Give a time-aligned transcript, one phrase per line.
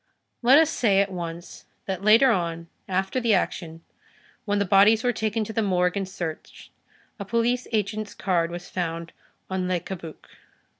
[0.41, 3.83] Let us say at once that later on, after the action,
[4.45, 6.71] when the bodies were taken to the morgue and searched,
[7.19, 9.13] a police agent's card was found
[9.47, 10.27] on Le Cabuc.